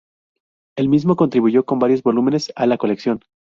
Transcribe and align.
Él 0.75 0.89
mismo 0.89 1.15
contribuyó 1.15 1.63
con 1.63 1.77
varios 1.77 2.01
volúmenes 2.01 2.51
a 2.55 2.65
la 2.65 2.79
colección. 2.79 3.21